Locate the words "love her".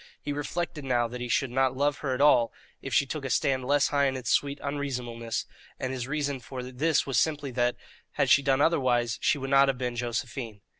1.77-2.15